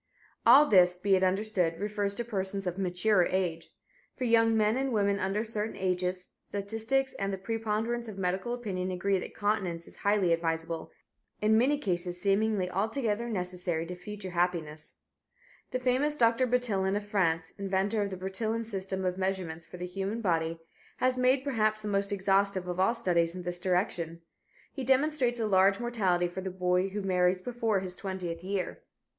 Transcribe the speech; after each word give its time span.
All 0.47 0.65
this, 0.65 0.97
be 0.97 1.15
it 1.15 1.21
understood, 1.23 1.79
refers 1.79 2.15
to 2.15 2.25
persons 2.25 2.65
of 2.65 2.79
mature 2.79 3.23
age. 3.27 3.69
For 4.15 4.23
young 4.23 4.57
men 4.57 4.75
and 4.75 4.91
women 4.91 5.19
under 5.19 5.43
certain 5.45 5.75
ages, 5.75 6.27
statistics 6.43 7.13
and 7.19 7.31
the 7.31 7.37
preponderance 7.37 8.07
of 8.07 8.17
medical 8.17 8.51
opinion 8.55 8.89
agree 8.89 9.19
that 9.19 9.35
continence 9.35 9.85
is 9.85 9.97
highly 9.97 10.33
advisable, 10.33 10.89
in 11.39 11.55
many 11.55 11.77
cases 11.77 12.19
seemingly 12.19 12.67
altogether 12.67 13.29
necessary 13.29 13.85
to 13.85 13.93
future 13.95 14.31
happiness. 14.31 14.95
The 15.69 15.79
famous 15.79 16.15
Dr. 16.15 16.47
Bertillon, 16.47 16.95
of 16.95 17.05
France, 17.07 17.53
inventor 17.59 18.01
of 18.01 18.09
the 18.09 18.17
Bertillon 18.17 18.65
system 18.65 19.05
of 19.05 19.19
measurements 19.19 19.67
for 19.67 19.77
the 19.77 19.85
human 19.85 20.19
body, 20.19 20.57
has 20.97 21.15
made, 21.15 21.43
perhaps, 21.43 21.83
the 21.83 21.87
most 21.87 22.11
exhaustive 22.11 22.67
of 22.67 22.79
all 22.79 22.95
studies 22.95 23.35
in 23.35 23.43
this 23.43 23.59
direction. 23.59 24.23
He 24.73 24.83
demonstrates 24.83 25.39
a 25.39 25.45
large 25.45 25.79
mortality 25.79 26.27
for 26.27 26.41
the 26.41 26.49
boy 26.49 26.89
who 26.89 27.03
marries 27.03 27.43
before 27.43 27.81
his 27.81 27.95
twentieth 27.95 28.43
year. 28.43 28.81